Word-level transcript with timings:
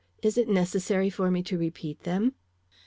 Is 0.23 0.35
it 0.35 0.49
necessary 0.49 1.11
for 1.11 1.29
me 1.29 1.43
to 1.43 1.59
repeat 1.59 2.01
them?" 2.05 2.33